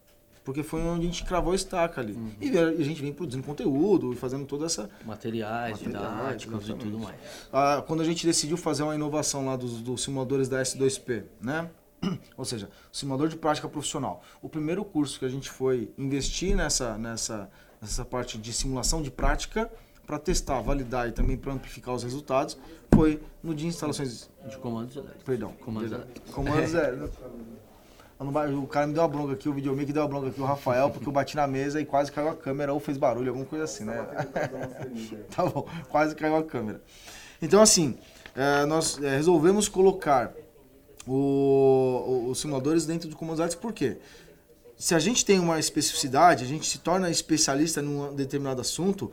porque 0.44 0.62
foi 0.62 0.80
onde 0.80 1.02
a 1.02 1.06
gente 1.06 1.24
cravou 1.24 1.52
a 1.52 1.54
estaca 1.56 2.00
ali. 2.00 2.14
Uhum. 2.14 2.32
E 2.40 2.58
a 2.58 2.82
gente 2.82 3.00
vem 3.00 3.12
produzindo 3.12 3.46
conteúdo 3.46 4.12
e 4.12 4.16
fazendo 4.16 4.44
toda 4.46 4.66
essa... 4.66 4.90
Materiais, 5.04 5.78
didáticos 5.78 6.68
e 6.68 6.74
tudo 6.74 6.98
mais. 6.98 7.16
Ah, 7.52 7.84
quando 7.86 8.00
a 8.00 8.04
gente 8.04 8.26
decidiu 8.26 8.56
fazer 8.56 8.82
uma 8.82 8.94
inovação 8.94 9.46
lá 9.46 9.54
dos, 9.54 9.80
dos 9.82 10.02
simuladores 10.02 10.48
da 10.48 10.60
S2P, 10.60 11.24
né? 11.40 11.70
Ou 12.36 12.44
seja, 12.44 12.70
simulador 12.90 13.28
de 13.28 13.36
prática 13.36 13.68
profissional. 13.68 14.22
O 14.40 14.48
primeiro 14.48 14.84
curso 14.84 15.18
que 15.18 15.24
a 15.24 15.28
gente 15.28 15.50
foi 15.50 15.92
investir 15.98 16.56
nessa, 16.56 16.96
nessa, 16.96 17.50
nessa 17.80 18.04
parte 18.04 18.38
de 18.38 18.52
simulação 18.52 19.02
de 19.02 19.10
prática 19.10 19.70
para 20.06 20.18
testar, 20.18 20.60
validar 20.60 21.08
e 21.08 21.12
também 21.12 21.36
para 21.36 21.52
amplificar 21.52 21.94
os 21.94 22.02
resultados 22.02 22.58
foi 22.92 23.22
no 23.42 23.54
de 23.54 23.66
instalações 23.66 24.28
de 24.48 24.58
comandos 24.58 24.96
elétricos. 24.96 25.22
Perdão. 25.22 25.52
Comandos 25.60 25.92
elétricos. 25.92 26.34
Comandos 26.34 26.74
é, 26.74 27.08
O 28.20 28.66
cara 28.66 28.86
me 28.86 28.92
deu 28.92 29.02
uma 29.02 29.08
bronca 29.08 29.32
aqui, 29.32 29.48
o 29.48 29.54
videomaker 29.54 29.94
deu 29.94 30.02
uma 30.02 30.08
bronca 30.08 30.28
aqui, 30.28 30.38
o 30.38 30.44
Rafael, 30.44 30.90
porque 30.90 31.08
eu 31.08 31.12
bati 31.12 31.36
na 31.36 31.46
mesa 31.46 31.80
e 31.80 31.86
quase 31.86 32.12
caiu 32.12 32.28
a 32.28 32.36
câmera 32.36 32.70
ou 32.70 32.78
fez 32.78 32.98
barulho, 32.98 33.28
alguma 33.28 33.46
coisa 33.46 33.64
assim, 33.64 33.84
né? 33.84 34.06
tá 35.34 35.46
bom, 35.46 35.66
quase 35.88 36.14
caiu 36.14 36.36
a 36.36 36.44
câmera. 36.44 36.82
Então, 37.40 37.62
assim, 37.62 37.96
é, 38.36 38.66
nós 38.66 39.02
é, 39.02 39.16
resolvemos 39.16 39.68
colocar 39.68 40.34
o, 41.06 42.26
os 42.28 42.38
simuladores 42.38 42.84
dentro 42.84 43.08
de 43.08 43.14
comandos 43.14 43.40
artes, 43.40 43.56
por 43.56 43.72
quê? 43.72 43.96
Se 44.76 44.94
a 44.94 44.98
gente 44.98 45.24
tem 45.24 45.38
uma 45.38 45.58
especificidade, 45.58 46.44
a 46.44 46.46
gente 46.46 46.68
se 46.68 46.78
torna 46.78 47.10
especialista 47.10 47.80
num 47.80 48.14
determinado 48.14 48.60
assunto, 48.60 49.10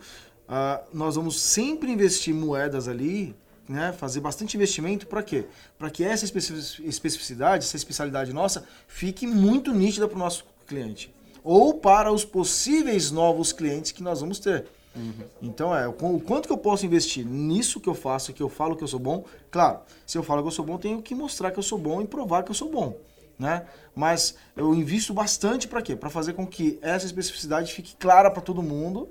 uh, 0.50 0.86
nós 0.94 1.16
vamos 1.16 1.40
sempre 1.40 1.90
investir 1.92 2.34
moedas 2.34 2.90
ali 2.90 3.34
né, 3.68 3.92
fazer 3.92 4.20
bastante 4.20 4.56
investimento 4.56 5.08
para 5.08 5.22
quê? 5.22 5.46
Para 5.78 5.90
que 5.90 6.04
essa 6.04 6.26
especificidade, 6.26 7.66
essa 7.66 7.76
especialidade 7.76 8.32
nossa, 8.34 8.66
fique 8.88 9.28
muito 9.28 9.74
nítida 9.74 10.08
para 10.08 10.16
o 10.16 10.20
nosso 10.20 10.46
cliente. 10.66 11.14
Ou 11.44 11.74
para 11.74 12.12
os 12.12 12.26
possíveis 12.26 13.12
novos 13.12 13.52
clientes 13.52 13.92
que 13.92 14.04
nós 14.04 14.22
vamos 14.22 14.40
ter. 14.40 14.66
Uhum. 14.96 15.14
Então, 15.42 15.76
é, 15.76 15.88
o 15.88 15.94
quanto 15.94 16.48
que 16.48 16.54
eu 16.54 16.58
posso 16.58 16.86
investir 16.86 17.26
nisso 17.26 17.80
que 17.80 17.88
eu 17.88 17.94
faço, 17.94 18.34
que 18.34 18.42
eu 18.42 18.50
falo 18.50 18.76
que 18.76 18.84
eu 18.84 18.88
sou 18.88 19.00
bom. 19.00 19.24
Claro, 19.52 19.80
se 20.06 20.18
eu 20.18 20.24
falo 20.24 20.42
que 20.42 20.48
eu 20.48 20.52
sou 20.52 20.66
bom, 20.66 20.78
tenho 20.78 21.02
que 21.02 21.14
mostrar 21.14 21.52
que 21.52 21.60
eu 21.60 21.64
sou 21.64 21.78
bom 21.78 22.02
e 22.02 22.08
provar 22.08 22.44
que 22.44 22.52
eu 22.52 22.56
sou 22.56 22.70
bom. 22.70 22.98
Né? 23.38 23.66
Mas 23.96 24.36
eu 24.56 24.74
invisto 24.74 25.14
bastante 25.14 25.68
para 25.68 25.82
quê? 25.82 25.96
Para 25.96 26.10
fazer 26.10 26.34
com 26.34 26.46
que 26.46 26.80
essa 26.82 27.06
especificidade 27.06 27.72
fique 27.72 27.96
clara 27.96 28.32
para 28.32 28.42
todo 28.42 28.64
mundo 28.64 29.08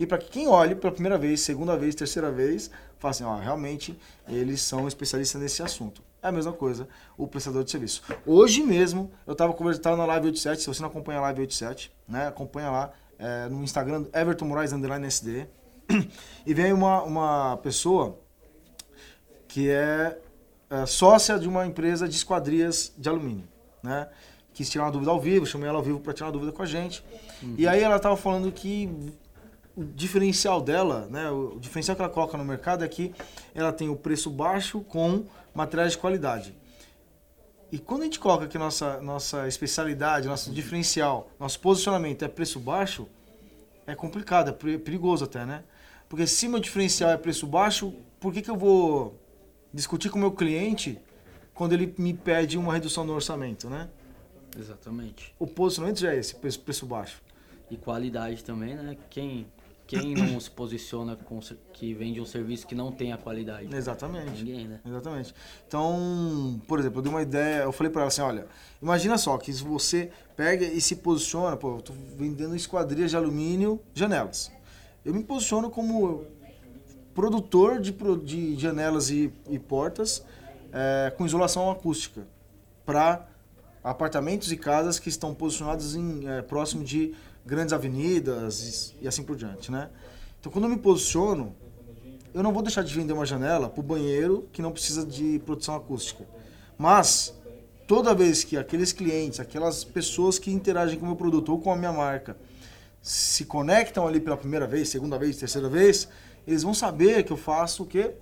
e 0.00 0.06
para 0.06 0.16
que 0.16 0.30
quem 0.30 0.48
olhe 0.48 0.74
pela 0.74 0.90
primeira 0.90 1.18
vez, 1.18 1.42
segunda 1.42 1.76
vez, 1.76 1.94
terceira 1.94 2.32
vez, 2.32 2.70
fala 2.98 3.10
assim, 3.10 3.22
ó, 3.22 3.36
realmente 3.36 4.00
eles 4.26 4.62
são 4.62 4.88
especialistas 4.88 5.38
nesse 5.38 5.62
assunto. 5.62 6.02
É 6.22 6.28
a 6.28 6.32
mesma 6.32 6.54
coisa 6.54 6.88
o 7.18 7.28
prestador 7.28 7.62
de 7.62 7.70
serviço. 7.70 8.02
Hoje 8.24 8.62
mesmo, 8.62 9.10
eu 9.26 9.32
estava 9.32 9.52
conversando 9.52 9.98
na 9.98 10.06
Live 10.06 10.28
87, 10.28 10.62
se 10.62 10.66
você 10.68 10.80
não 10.80 10.88
acompanha 10.88 11.18
a 11.18 11.22
Live 11.24 11.40
87, 11.40 11.92
né, 12.08 12.28
acompanha 12.28 12.70
lá 12.70 12.92
é, 13.18 13.50
no 13.50 13.62
Instagram, 13.62 14.06
Everton 14.14 14.46
Moraes 14.46 14.72
Underline 14.72 15.06
SD, 15.06 15.46
e 16.46 16.54
veio 16.54 16.74
uma, 16.74 17.02
uma 17.02 17.56
pessoa 17.58 18.18
que 19.46 19.68
é, 19.68 20.18
é 20.70 20.86
sócia 20.86 21.38
de 21.38 21.46
uma 21.46 21.66
empresa 21.66 22.08
de 22.08 22.16
esquadrias 22.16 22.90
de 22.96 23.06
alumínio, 23.06 23.46
né, 23.82 24.08
quis 24.54 24.70
tirar 24.70 24.84
uma 24.84 24.92
dúvida 24.92 25.10
ao 25.10 25.20
vivo, 25.20 25.44
chamei 25.44 25.68
ela 25.68 25.76
ao 25.76 25.84
vivo 25.84 26.00
para 26.00 26.14
tirar 26.14 26.28
uma 26.28 26.32
dúvida 26.32 26.52
com 26.52 26.62
a 26.62 26.66
gente, 26.66 27.04
uhum. 27.42 27.54
e 27.58 27.68
aí 27.68 27.82
ela 27.82 27.96
estava 27.96 28.16
falando 28.16 28.50
que 28.50 28.88
o 29.76 29.84
diferencial 29.84 30.60
dela, 30.60 31.06
né, 31.10 31.30
o 31.30 31.58
diferencial 31.60 31.96
que 31.96 32.02
ela 32.02 32.10
coloca 32.10 32.36
no 32.36 32.44
mercado 32.44 32.84
é 32.84 32.88
que 32.88 33.14
ela 33.54 33.72
tem 33.72 33.88
o 33.88 33.96
preço 33.96 34.30
baixo 34.30 34.80
com 34.80 35.24
materiais 35.54 35.92
de 35.92 35.98
qualidade. 35.98 36.54
E 37.72 37.78
quando 37.78 38.02
a 38.02 38.04
gente 38.04 38.18
coloca 38.18 38.48
que 38.48 38.58
nossa, 38.58 39.00
nossa 39.00 39.46
especialidade, 39.46 40.26
nosso 40.26 40.50
diferencial, 40.50 41.30
nosso 41.38 41.60
posicionamento 41.60 42.24
é 42.24 42.28
preço 42.28 42.58
baixo, 42.58 43.06
é 43.86 43.94
complicado, 43.94 44.48
é 44.50 44.78
perigoso 44.78 45.24
até, 45.24 45.46
né? 45.46 45.62
Porque 46.08 46.26
se 46.26 46.48
meu 46.48 46.58
diferencial 46.58 47.10
é 47.10 47.16
preço 47.16 47.46
baixo, 47.46 47.94
por 48.18 48.32
que, 48.32 48.42
que 48.42 48.50
eu 48.50 48.56
vou 48.56 49.18
discutir 49.72 50.10
com 50.10 50.18
o 50.18 50.20
meu 50.20 50.32
cliente 50.32 50.98
quando 51.54 51.72
ele 51.72 51.94
me 51.96 52.12
pede 52.12 52.58
uma 52.58 52.72
redução 52.72 53.04
no 53.04 53.12
orçamento, 53.14 53.70
né? 53.70 53.88
Exatamente. 54.58 55.32
O 55.38 55.46
posicionamento 55.46 56.00
já 56.00 56.12
é 56.12 56.18
esse, 56.18 56.34
preço, 56.34 56.60
preço 56.60 56.86
baixo. 56.86 57.22
E 57.70 57.76
qualidade 57.76 58.42
também, 58.42 58.74
né? 58.74 58.96
Quem, 59.08 59.46
quem 59.90 60.14
não 60.14 60.38
se 60.38 60.48
posiciona 60.48 61.16
com 61.16 61.40
que 61.72 61.92
vende 61.94 62.20
um 62.20 62.24
serviço 62.24 62.64
que 62.64 62.76
não 62.76 62.92
tem 62.92 63.12
a 63.12 63.18
qualidade? 63.18 63.74
Exatamente. 63.74 64.44
Ninguém, 64.44 64.68
né? 64.68 64.80
Exatamente. 64.86 65.34
Então, 65.66 66.62
por 66.68 66.78
exemplo, 66.78 66.98
eu 66.98 67.02
dei 67.02 67.12
uma 67.12 67.22
ideia, 67.22 67.62
eu 67.64 67.72
falei 67.72 67.92
para 67.92 68.02
ela 68.02 68.08
assim, 68.08 68.20
olha, 68.20 68.46
imagina 68.80 69.18
só 69.18 69.36
que 69.36 69.52
se 69.52 69.64
você 69.64 70.12
pega 70.36 70.64
e 70.64 70.80
se 70.80 70.94
posiciona, 70.94 71.56
pô, 71.56 71.78
eu 71.78 71.82
tô 71.82 71.92
vendendo 72.16 72.54
esquadrias 72.54 73.10
de 73.10 73.16
alumínio, 73.16 73.80
janelas. 73.92 74.52
Eu 75.04 75.12
me 75.12 75.24
posiciono 75.24 75.68
como 75.68 76.24
produtor 77.12 77.80
de, 77.80 77.90
de 77.90 78.56
janelas 78.56 79.10
e, 79.10 79.32
e 79.48 79.58
portas 79.58 80.24
é, 80.72 81.12
com 81.16 81.26
isolação 81.26 81.68
acústica 81.68 82.28
para 82.86 83.26
apartamentos 83.82 84.52
e 84.52 84.56
casas 84.56 85.00
que 85.00 85.08
estão 85.08 85.34
posicionados 85.34 85.96
em, 85.96 86.28
é, 86.28 86.42
próximo 86.42 86.84
de 86.84 87.12
grandes 87.44 87.72
avenidas 87.72 88.94
e, 89.00 89.04
e 89.04 89.08
assim 89.08 89.22
por 89.22 89.36
diante, 89.36 89.70
né? 89.70 89.90
Então, 90.38 90.50
quando 90.50 90.64
eu 90.64 90.70
me 90.70 90.78
posiciono, 90.78 91.54
eu 92.32 92.42
não 92.42 92.52
vou 92.52 92.62
deixar 92.62 92.82
de 92.82 92.94
vender 92.94 93.12
uma 93.12 93.26
janela 93.26 93.68
para 93.68 93.80
o 93.80 93.82
banheiro 93.82 94.48
que 94.52 94.62
não 94.62 94.72
precisa 94.72 95.04
de 95.04 95.38
produção 95.40 95.74
acústica. 95.74 96.24
Mas, 96.78 97.34
toda 97.86 98.14
vez 98.14 98.44
que 98.44 98.56
aqueles 98.56 98.92
clientes, 98.92 99.40
aquelas 99.40 99.84
pessoas 99.84 100.38
que 100.38 100.50
interagem 100.50 100.98
com 100.98 101.04
o 101.04 101.08
meu 101.08 101.16
produto 101.16 101.52
ou 101.52 101.60
com 101.60 101.72
a 101.72 101.76
minha 101.76 101.92
marca, 101.92 102.36
se 103.02 103.44
conectam 103.44 104.06
ali 104.06 104.20
pela 104.20 104.36
primeira 104.36 104.66
vez, 104.66 104.88
segunda 104.88 105.18
vez, 105.18 105.36
terceira 105.36 105.68
vez, 105.68 106.08
eles 106.46 106.62
vão 106.62 106.72
saber 106.72 107.24
que 107.24 107.32
eu 107.32 107.36
faço 107.36 107.82
o 107.82 107.86
quê? 107.86 108.14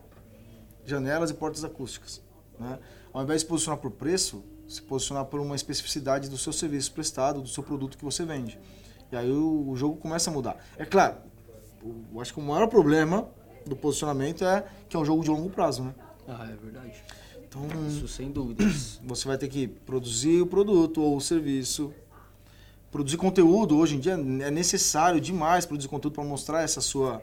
Janelas 0.85 1.31
e 1.31 1.35
portas 1.35 1.65
acústicas. 1.65 2.21
Né? 2.59 2.79
Ao 3.13 3.23
invés 3.23 3.41
de 3.41 3.45
se 3.45 3.49
posicionar 3.49 3.79
por 3.79 3.91
preço, 3.91 4.45
se 4.69 4.83
posicionar 4.83 5.25
por 5.25 5.41
uma 5.41 5.57
especificidade 5.57 6.29
do 6.29 6.37
seu 6.37 6.53
serviço 6.53 6.93
prestado, 6.93 7.41
do 7.41 7.49
seu 7.49 7.63
produto 7.63 7.97
que 7.97 8.05
você 8.05 8.25
vende. 8.25 8.59
E 9.11 9.17
aí 9.17 9.31
o, 9.31 9.71
o 9.71 9.77
jogo 9.77 9.97
começa 9.97 10.31
a 10.31 10.33
mudar. 10.33 10.57
É 10.77 10.85
claro, 10.85 11.17
eu 11.85 12.21
acho 12.21 12.33
que 12.33 12.41
o 12.41 12.43
maior 12.43 12.67
problema 12.67 13.29
do 13.67 13.77
posicionamento 13.77 14.45
é 14.45 14.65
que 14.89 14.97
é 14.97 15.01
um 15.01 15.05
jogo 15.05 15.23
de 15.23 15.31
longo 15.31 15.51
prazo, 15.51 15.83
né? 15.83 15.95
Ah, 16.27 16.47
é 16.51 16.57
verdade. 16.57 17.03
Então, 17.49 17.67
Isso 17.89 18.07
sem 18.09 18.31
dúvidas. 18.31 19.01
Você 19.05 19.27
vai 19.27 19.39
ter 19.39 19.49
que 19.49 19.67
produzir 19.67 20.43
o 20.43 20.47
produto 20.47 21.01
ou 21.01 21.17
o 21.17 21.21
serviço. 21.21 21.93
Produzir 22.91 23.17
conteúdo 23.17 23.77
hoje 23.77 23.97
em 23.97 23.99
dia 23.99 24.13
é 24.15 24.51
necessário 24.51 25.21
demais 25.21 25.67
produzir 25.67 25.89
conteúdo 25.89 26.15
para 26.15 26.25
mostrar 26.25 26.63
essa 26.63 26.81
sua 26.81 27.23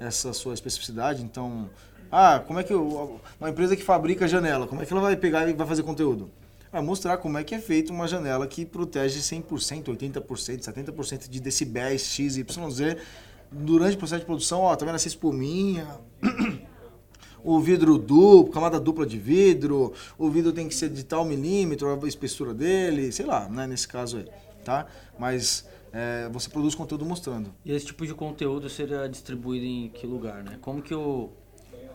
essa 0.00 0.32
sua 0.32 0.54
especificidade. 0.54 1.22
Então, 1.22 1.70
ah, 2.10 2.42
como 2.46 2.58
é 2.58 2.64
que 2.64 2.72
eu, 2.72 3.20
uma 3.40 3.50
empresa 3.50 3.76
que 3.76 3.82
fabrica 3.82 4.26
janela, 4.26 4.66
como 4.66 4.82
é 4.82 4.86
que 4.86 4.92
ela 4.92 5.02
vai 5.02 5.16
pegar 5.16 5.48
e 5.48 5.52
vai 5.52 5.66
fazer 5.66 5.82
conteúdo? 5.82 6.30
A 6.72 6.80
mostrar 6.80 7.18
como 7.18 7.36
é 7.36 7.44
que 7.44 7.54
é 7.54 7.58
feita 7.58 7.92
uma 7.92 8.08
janela 8.08 8.46
que 8.46 8.64
protege 8.64 9.20
100%, 9.20 9.84
80%, 9.84 10.60
70% 10.60 11.28
de 11.28 11.40
decibéis 11.40 12.02
X, 12.02 12.36
Y, 12.38 12.70
Z 12.70 12.96
durante 13.50 13.96
o 13.96 13.98
processo 13.98 14.20
de 14.20 14.26
produção. 14.26 14.60
Ó, 14.60 14.74
tá 14.74 14.86
vendo 14.86 14.94
essa 14.94 15.08
espuminha? 15.08 15.86
o 17.44 17.60
vidro 17.60 17.98
duplo, 17.98 18.52
camada 18.52 18.80
dupla 18.80 19.04
de 19.04 19.18
vidro, 19.18 19.92
o 20.16 20.30
vidro 20.30 20.52
tem 20.52 20.68
que 20.68 20.74
ser 20.74 20.88
de 20.88 21.04
tal 21.04 21.24
milímetro, 21.24 21.88
a 21.88 22.08
espessura 22.08 22.54
dele, 22.54 23.12
sei 23.12 23.26
lá, 23.26 23.48
né, 23.48 23.66
nesse 23.66 23.86
caso 23.86 24.18
aí, 24.18 24.28
tá? 24.64 24.86
Mas 25.18 25.68
é, 25.92 26.28
você 26.32 26.48
produz 26.48 26.74
conteúdo 26.74 27.04
mostrando. 27.04 27.52
E 27.64 27.72
esse 27.72 27.86
tipo 27.86 28.06
de 28.06 28.14
conteúdo 28.14 28.68
seria 28.68 29.06
distribuído 29.08 29.66
em 29.66 29.88
que 29.88 30.06
lugar, 30.06 30.42
né? 30.42 30.58
Como 30.60 30.80
que 30.80 30.94
o, 30.94 31.30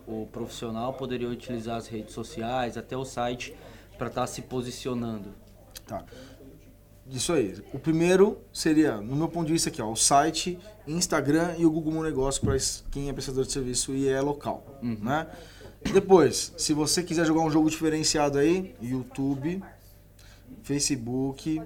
o 0.06 0.28
profissional 0.32 0.94
poderia 0.94 1.28
utilizar 1.28 1.78
as 1.78 1.88
redes 1.88 2.14
sociais, 2.14 2.78
até 2.78 2.96
o 2.96 3.06
site, 3.06 3.56
para 3.98 4.08
estar 4.08 4.22
tá 4.22 4.28
se 4.28 4.42
posicionando? 4.42 5.34
Tá. 5.86 6.04
Isso 7.10 7.32
aí. 7.32 7.56
O 7.74 7.80
primeiro 7.80 8.38
seria, 8.52 8.98
no 8.98 9.16
meu 9.16 9.30
ponto 9.30 9.48
de 9.48 9.54
vista 9.54 9.70
aqui, 9.70 9.82
ó, 9.82 9.90
o 9.90 9.96
site, 9.96 10.60
Instagram 10.86 11.56
e 11.58 11.66
o 11.66 11.72
Google 11.72 11.94
Meu 11.94 12.04
Negócio 12.04 12.42
para 12.42 12.58
quem 12.92 13.10
é 13.10 13.14
prestador 13.14 13.46
de 13.46 13.52
serviço 13.52 13.94
e 13.94 14.10
é 14.10 14.20
local, 14.20 14.80
uhum. 14.84 14.98
né? 15.02 15.28
Depois, 15.94 16.54
se 16.58 16.74
você 16.74 17.02
quiser 17.02 17.26
jogar 17.26 17.42
um 17.42 17.50
jogo 17.50 17.70
diferenciado 17.70 18.38
aí, 18.38 18.76
YouTube, 18.82 19.64
Facebook, 20.64 21.62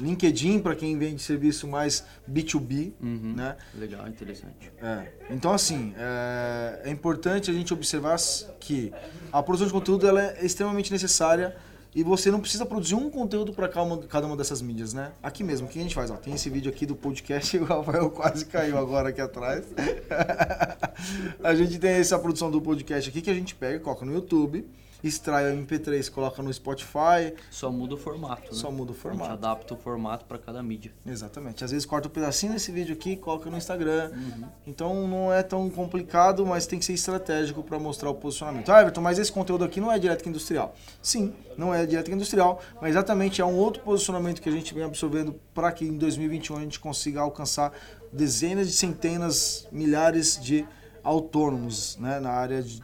LinkedIn 0.00 0.60
para 0.60 0.74
quem 0.74 0.98
vende 0.98 1.22
serviço 1.22 1.66
mais 1.66 2.04
B2B, 2.30 2.92
uhum. 3.00 3.34
né? 3.36 3.56
Legal, 3.74 4.06
interessante. 4.08 4.70
É. 4.80 5.08
Então, 5.30 5.52
assim, 5.52 5.94
é, 5.96 6.82
é, 6.84 6.90
importante 6.90 7.50
a 7.50 7.54
gente 7.54 7.72
observar 7.72 8.16
que 8.60 8.92
a 9.32 9.42
produção 9.42 9.66
de 9.66 9.72
conteúdo 9.72 10.06
ela 10.06 10.22
é 10.22 10.44
extremamente 10.44 10.92
necessária 10.92 11.56
e 11.94 12.02
você 12.02 12.30
não 12.30 12.40
precisa 12.40 12.66
produzir 12.66 12.94
um 12.94 13.08
conteúdo 13.08 13.54
para 13.54 13.68
cada 13.68 14.26
uma 14.26 14.36
dessas 14.36 14.60
mídias, 14.60 14.92
né? 14.92 15.12
Aqui 15.22 15.42
mesmo, 15.42 15.66
o 15.66 15.70
que 15.70 15.78
a 15.78 15.82
gente 15.82 15.94
faz? 15.94 16.10
Ó, 16.10 16.16
tem 16.16 16.34
esse 16.34 16.50
vídeo 16.50 16.70
aqui 16.70 16.84
do 16.84 16.94
podcast, 16.94 17.56
o 17.58 17.64
Rafael 17.64 18.10
quase 18.10 18.44
caiu 18.44 18.76
agora 18.76 19.08
aqui 19.08 19.20
atrás. 19.20 19.64
a 21.42 21.54
gente 21.54 21.78
tem 21.78 21.92
essa 21.92 22.18
produção 22.18 22.50
do 22.50 22.60
podcast 22.60 23.08
aqui 23.08 23.22
que 23.22 23.30
a 23.30 23.34
gente 23.34 23.54
pega, 23.54 23.80
coloca 23.80 24.04
no 24.04 24.12
YouTube 24.12 24.66
extrai 25.06 25.52
o 25.52 25.56
MP3, 25.56 26.10
coloca 26.10 26.42
no 26.42 26.52
Spotify. 26.52 27.34
Só 27.50 27.70
muda 27.70 27.94
o 27.94 27.96
formato, 27.96 28.42
né? 28.42 28.48
Só 28.52 28.70
muda 28.70 28.92
o 28.92 28.94
formato. 28.94 29.30
A 29.30 29.34
gente 29.34 29.44
adapta 29.44 29.74
o 29.74 29.76
formato 29.76 30.24
para 30.24 30.38
cada 30.38 30.62
mídia. 30.62 30.92
Exatamente. 31.06 31.64
Às 31.64 31.70
vezes 31.70 31.86
corta 31.86 32.08
um 32.08 32.10
pedacinho 32.10 32.52
desse 32.52 32.72
vídeo 32.72 32.94
aqui 32.94 33.12
e 33.12 33.16
coloca 33.16 33.50
no 33.50 33.56
Instagram. 33.56 34.10
Uhum. 34.12 34.48
Então 34.66 35.08
não 35.08 35.32
é 35.32 35.42
tão 35.42 35.68
complicado, 35.70 36.44
mas 36.44 36.66
tem 36.66 36.78
que 36.78 36.84
ser 36.84 36.94
estratégico 36.94 37.62
para 37.62 37.78
mostrar 37.78 38.10
o 38.10 38.14
posicionamento. 38.14 38.70
Ah, 38.70 38.80
Everton, 38.80 39.00
mas 39.00 39.18
esse 39.18 39.32
conteúdo 39.32 39.64
aqui 39.64 39.80
não 39.80 39.90
é 39.90 39.98
direto 39.98 40.28
industrial. 40.28 40.74
Sim, 41.02 41.34
não 41.56 41.74
é 41.74 41.86
direto 41.86 42.10
industrial, 42.10 42.60
mas 42.80 42.90
exatamente 42.90 43.40
é 43.40 43.44
um 43.44 43.56
outro 43.56 43.82
posicionamento 43.82 44.40
que 44.40 44.48
a 44.48 44.52
gente 44.52 44.74
vem 44.74 44.84
absorvendo 44.84 45.34
para 45.54 45.72
que 45.72 45.84
em 45.84 45.96
2021 45.96 46.56
a 46.56 46.60
gente 46.60 46.80
consiga 46.80 47.20
alcançar 47.20 47.72
dezenas 48.12 48.68
de 48.68 48.74
centenas, 48.74 49.68
milhares 49.70 50.38
de 50.40 50.66
autônomos 51.02 51.96
né, 51.98 52.18
na 52.18 52.30
área 52.30 52.62
de 52.62 52.82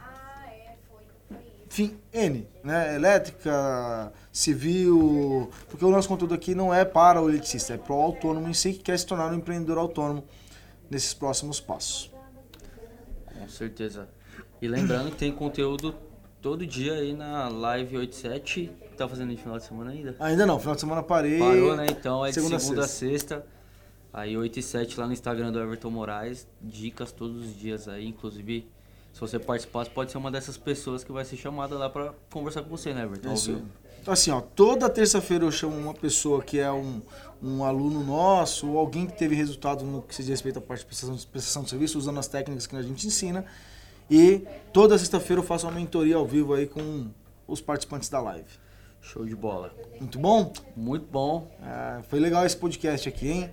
enfim, 1.73 1.97
N, 2.13 2.47
né? 2.63 2.95
Elétrica, 2.95 4.13
civil, 4.31 5.49
porque 5.67 5.83
o 5.83 5.89
nosso 5.89 6.07
conteúdo 6.07 6.35
aqui 6.35 6.53
não 6.53 6.71
é 6.71 6.85
para 6.85 7.19
o 7.19 7.27
eletricista, 7.27 7.73
é 7.73 7.77
para 7.77 7.95
o 7.95 7.99
autônomo 7.99 8.47
em 8.47 8.53
si 8.53 8.73
que 8.73 8.79
quer 8.79 8.97
se 8.99 9.07
tornar 9.07 9.31
um 9.31 9.35
empreendedor 9.35 9.79
autônomo 9.79 10.23
nesses 10.87 11.15
próximos 11.15 11.59
passos. 11.59 12.11
Com 13.39 13.49
certeza. 13.49 14.07
E 14.61 14.67
lembrando 14.67 15.09
que 15.09 15.17
tem 15.17 15.31
conteúdo 15.31 15.95
todo 16.39 16.63
dia 16.63 16.93
aí 16.93 17.11
na 17.11 17.47
Live 17.47 17.97
87. 17.97 18.71
Tá 18.95 19.07
fazendo 19.07 19.31
em 19.31 19.37
final 19.37 19.57
de 19.57 19.63
semana 19.63 19.89
ainda? 19.89 20.15
Ainda 20.19 20.45
não, 20.45 20.59
final 20.59 20.75
de 20.75 20.81
semana 20.81 21.01
parei. 21.01 21.39
Parou, 21.39 21.75
né? 21.75 21.87
Então 21.89 22.23
é 22.23 22.29
de 22.29 22.35
Segunda 22.35 22.57
a 22.57 22.59
segunda, 22.59 22.85
a 22.85 22.87
sexta. 22.87 23.45
Aí 24.13 24.37
8 24.37 24.59
e 24.59 24.61
7 24.61 24.99
lá 24.99 25.07
no 25.07 25.13
Instagram 25.13 25.51
do 25.51 25.59
Everton 25.59 25.89
Moraes. 25.89 26.47
Dicas 26.61 27.11
todos 27.11 27.43
os 27.43 27.59
dias 27.59 27.87
aí. 27.87 28.07
Inclusive, 28.07 28.69
se 29.13 29.21
você 29.21 29.37
participar, 29.37 29.85
você 29.85 29.91
pode 29.91 30.11
ser 30.11 30.17
uma 30.17 30.31
dessas 30.31 30.57
pessoas 30.57 31.03
que 31.03 31.11
vai 31.11 31.23
ser 31.23 31.37
chamada 31.37 31.77
lá 31.77 31.87
pra 31.87 32.13
conversar 32.31 32.63
com 32.63 32.69
você, 32.69 32.93
né, 32.93 33.03
Everton? 33.03 33.29
Ao 33.29 33.35
Isso. 33.35 33.53
vivo. 33.53 33.65
Então, 34.01 34.13
assim, 34.13 34.31
ó, 34.31 34.41
toda 34.41 34.89
terça-feira 34.89 35.45
eu 35.45 35.51
chamo 35.51 35.77
uma 35.77 35.93
pessoa 35.93 36.43
que 36.43 36.59
é 36.59 36.69
um, 36.69 36.99
um 37.41 37.63
aluno 37.63 38.03
nosso, 38.03 38.67
ou 38.69 38.77
alguém 38.77 39.05
que 39.05 39.17
teve 39.17 39.35
resultado 39.35 39.85
no 39.85 40.01
que 40.01 40.13
se 40.13 40.23
diz 40.23 40.31
respeito 40.31 40.59
à 40.59 40.61
parte 40.61 40.81
de 40.81 40.87
prestação, 40.87 41.15
prestação 41.31 41.63
de 41.63 41.69
serviço, 41.69 41.97
usando 41.97 42.19
as 42.19 42.27
técnicas 42.27 42.67
que 42.67 42.75
a 42.75 42.81
gente 42.81 43.07
ensina. 43.07 43.45
E 44.09 44.41
toda 44.73 44.97
sexta-feira 44.97 45.41
eu 45.41 45.45
faço 45.45 45.67
uma 45.67 45.71
mentoria 45.71 46.15
ao 46.15 46.25
vivo 46.25 46.53
aí 46.53 46.67
com 46.67 47.07
os 47.47 47.61
participantes 47.61 48.09
da 48.09 48.19
live. 48.19 48.49
Show 48.99 49.25
de 49.25 49.35
bola. 49.35 49.73
Muito 49.99 50.17
bom? 50.17 50.51
Muito 50.75 51.05
bom. 51.09 51.49
Ah, 51.61 52.01
foi 52.09 52.19
legal 52.19 52.45
esse 52.45 52.57
podcast 52.57 53.07
aqui, 53.07 53.29
hein? 53.29 53.51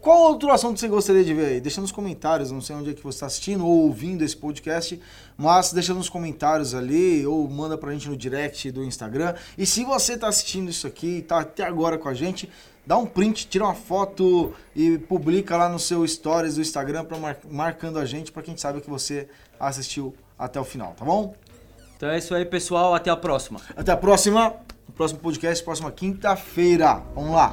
Qual 0.00 0.20
outro 0.30 0.50
assunto 0.50 0.78
você 0.78 0.88
gostaria 0.88 1.24
de 1.24 1.34
ver 1.34 1.46
aí? 1.46 1.60
Deixa 1.60 1.80
nos 1.80 1.90
comentários, 1.92 2.50
não 2.50 2.60
sei 2.60 2.76
onde 2.76 2.90
é 2.90 2.94
que 2.94 3.02
você 3.02 3.16
está 3.16 3.26
assistindo 3.26 3.66
ou 3.66 3.82
ouvindo 3.82 4.22
esse 4.22 4.36
podcast, 4.36 4.98
mas 5.36 5.72
deixa 5.72 5.92
nos 5.92 6.08
comentários 6.08 6.74
ali 6.74 7.26
ou 7.26 7.48
manda 7.48 7.76
pra 7.76 7.92
gente 7.92 8.08
no 8.08 8.16
direct 8.16 8.70
do 8.70 8.84
Instagram. 8.84 9.34
E 9.56 9.66
se 9.66 9.84
você 9.84 10.14
está 10.14 10.28
assistindo 10.28 10.70
isso 10.70 10.86
aqui 10.86 11.18
e 11.18 11.22
tá 11.22 11.40
até 11.40 11.64
agora 11.64 11.98
com 11.98 12.08
a 12.08 12.14
gente, 12.14 12.48
dá 12.86 12.96
um 12.96 13.04
print, 13.06 13.48
tira 13.48 13.64
uma 13.64 13.74
foto 13.74 14.54
e 14.74 14.98
publica 14.98 15.56
lá 15.56 15.68
no 15.68 15.78
seu 15.78 16.06
stories 16.06 16.54
do 16.54 16.60
Instagram 16.60 17.04
pra 17.04 17.18
mar- 17.18 17.38
marcando 17.50 17.98
a 17.98 18.04
gente 18.06 18.32
para 18.32 18.42
quem 18.42 18.56
sabe 18.56 18.80
que 18.80 18.88
você 18.88 19.28
assistiu 19.58 20.14
até 20.38 20.60
o 20.60 20.64
final, 20.64 20.94
tá 20.96 21.04
bom? 21.04 21.34
Então 21.96 22.08
é 22.08 22.16
isso 22.18 22.32
aí, 22.34 22.44
pessoal. 22.44 22.94
Até 22.94 23.10
a 23.10 23.16
próxima. 23.16 23.60
Até 23.76 23.90
a 23.90 23.96
próxima, 23.96 24.54
próximo 24.96 25.18
podcast, 25.20 25.62
próxima 25.64 25.90
quinta-feira. 25.90 27.02
Vamos 27.14 27.32
lá. 27.32 27.52